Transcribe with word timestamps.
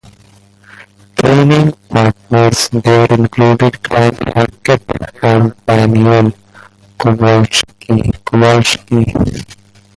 Training 1.15 1.73
partners 1.91 2.69
there 2.69 3.05
included 3.11 3.83
Grant 3.83 4.17
Hackett 4.33 4.81
and 5.21 5.53
Daniel 5.67 6.31
Kowalski. 6.97 8.11